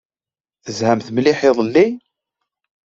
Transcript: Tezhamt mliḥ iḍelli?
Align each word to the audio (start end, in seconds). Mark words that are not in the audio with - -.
Tezhamt 0.65 1.07
mliḥ 1.11 1.39
iḍelli? 1.49 1.87